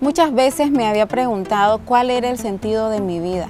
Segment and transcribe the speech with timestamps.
[0.00, 3.48] Muchas veces me había preguntado cuál era el sentido de mi vida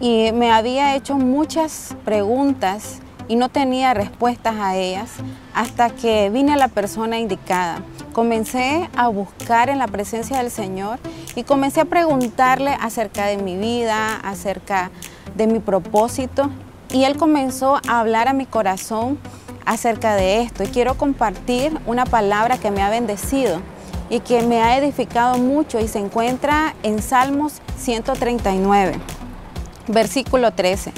[0.00, 5.10] y me había hecho muchas preguntas y no tenía respuestas a ellas
[5.52, 7.82] hasta que vine a la persona indicada.
[8.14, 10.98] Comencé a buscar en la presencia del Señor
[11.36, 14.90] y comencé a preguntarle acerca de mi vida, acerca
[15.36, 16.48] de mi propósito
[16.90, 19.18] y Él comenzó a hablar a mi corazón
[19.66, 23.60] acerca de esto y quiero compartir una palabra que me ha bendecido
[24.10, 28.98] y que me ha edificado mucho y se encuentra en Salmos 139,
[29.86, 30.92] versículo 13.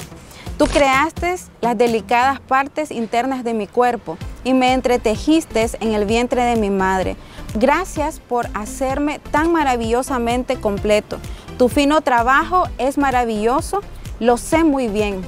[0.57, 6.43] Tú creaste las delicadas partes internas de mi cuerpo y me entretejiste en el vientre
[6.43, 7.15] de mi madre.
[7.55, 11.19] Gracias por hacerme tan maravillosamente completo.
[11.57, 13.81] Tu fino trabajo es maravilloso,
[14.19, 15.21] lo sé muy bien.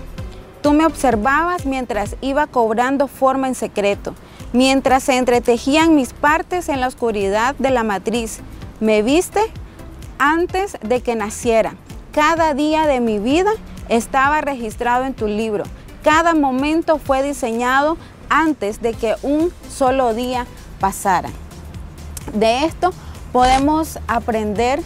[0.62, 4.16] Tú me observabas mientras iba cobrando forma en secreto,
[4.56, 8.40] mientras se entretejían mis partes en la oscuridad de la matriz.
[8.80, 9.42] Me viste
[10.18, 11.76] antes de que naciera.
[12.14, 13.52] Cada día de mi vida
[13.90, 15.66] estaba registrado en tu libro.
[16.04, 17.98] Cada momento fue diseñado
[18.30, 20.48] antes de que un solo día
[20.80, 21.30] pasara.
[22.34, 22.92] De esto
[23.34, 24.82] podemos aprender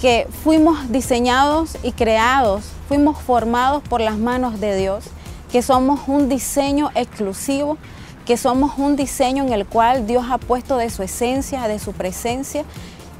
[0.00, 5.04] que fuimos diseñados y creados, fuimos formados por las manos de Dios
[5.50, 7.78] que somos un diseño exclusivo,
[8.26, 11.92] que somos un diseño en el cual Dios ha puesto de su esencia, de su
[11.92, 12.64] presencia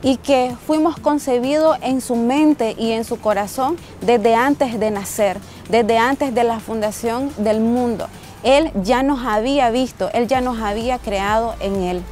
[0.03, 5.39] y que fuimos concebidos en su mente y en su corazón desde antes de nacer,
[5.71, 8.09] desde antes de la fundación del mundo.
[8.43, 12.03] Él ya nos había visto, Él ya nos había creado en Él.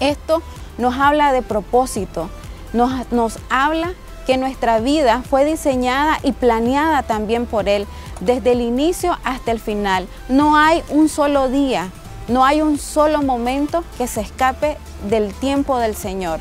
[0.00, 0.42] Esto
[0.78, 2.30] nos habla de propósito,
[2.72, 3.92] nos, nos habla
[4.30, 7.88] que nuestra vida fue diseñada y planeada también por Él
[8.20, 10.06] desde el inicio hasta el final.
[10.28, 11.90] No hay un solo día,
[12.28, 14.76] no hay un solo momento que se escape
[15.08, 16.38] del tiempo del Señor.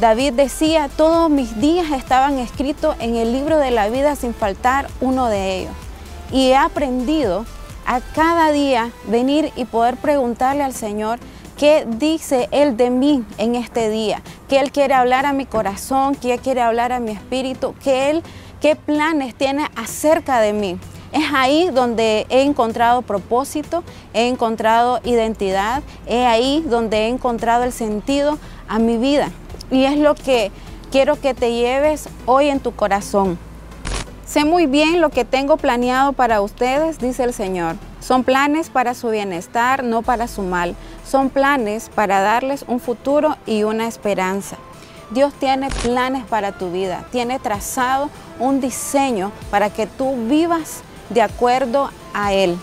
[0.00, 4.88] David decía, todos mis días estaban escritos en el libro de la vida sin faltar
[5.00, 5.72] uno de ellos.
[6.32, 7.46] Y he aprendido
[7.86, 11.18] a cada día venir y poder preguntarle al Señor,
[11.56, 14.22] ¿qué dice Él de mí en este día?
[14.48, 16.14] ¿Qué Él quiere hablar a mi corazón?
[16.14, 17.74] ¿Qué quiere hablar a mi espíritu?
[17.82, 18.22] ¿Qué Él
[18.60, 20.78] qué planes tiene acerca de mí.
[21.12, 27.72] Es ahí donde he encontrado propósito, he encontrado identidad, es ahí donde he encontrado el
[27.72, 29.30] sentido a mi vida.
[29.70, 30.50] Y es lo que
[30.90, 33.38] quiero que te lleves hoy en tu corazón.
[34.26, 37.76] Sé muy bien lo que tengo planeado para ustedes, dice el Señor.
[38.00, 40.74] Son planes para su bienestar, no para su mal.
[41.08, 44.56] Son planes para darles un futuro y una esperanza.
[45.12, 48.10] Dios tiene planes para tu vida, tiene trazado
[48.40, 52.58] un diseño para que tú vivas de acuerdo a Él.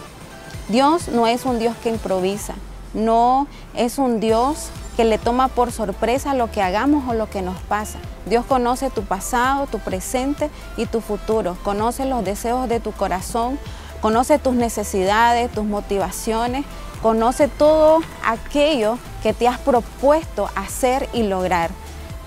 [0.68, 2.56] Dios no es un Dios que improvisa,
[2.94, 7.42] no es un Dios que le toma por sorpresa lo que hagamos o lo que
[7.42, 8.00] nos pasa.
[8.26, 13.60] Dios conoce tu pasado, tu presente y tu futuro, conoce los deseos de tu corazón,
[14.02, 16.66] conoce tus necesidades, tus motivaciones,
[17.02, 21.72] conoce todo aquello que te has propuesto hacer y lograr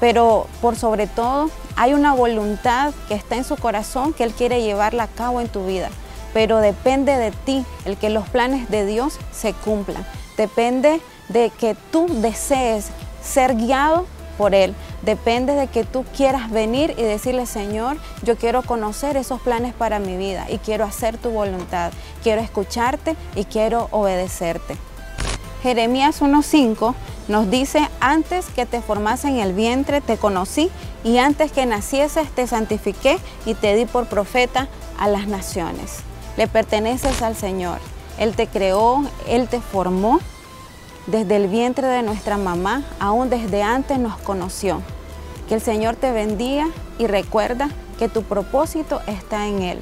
[0.01, 4.63] pero por sobre todo hay una voluntad que está en su corazón que Él quiere
[4.63, 5.91] llevarla a cabo en tu vida.
[6.33, 10.07] Pero depende de ti el que los planes de Dios se cumplan.
[10.37, 12.89] Depende de que tú desees
[13.23, 14.75] ser guiado por Él.
[15.03, 19.99] Depende de que tú quieras venir y decirle, Señor, yo quiero conocer esos planes para
[19.99, 21.93] mi vida y quiero hacer tu voluntad.
[22.23, 24.77] Quiero escucharte y quiero obedecerte.
[25.63, 26.95] Jeremías 1.5
[27.29, 30.71] nos dice, antes que te formase en el vientre te conocí
[31.03, 35.99] y antes que nacieses te santifiqué y te di por profeta a las naciones.
[36.37, 37.79] Le perteneces al Señor.
[38.19, 40.21] Él te creó, Él te formó
[41.07, 44.83] desde el vientre de nuestra mamá, aún desde antes nos conoció.
[45.49, 46.69] Que el Señor te bendiga
[46.99, 47.69] y recuerda
[47.99, 49.79] que tu propósito está en Él.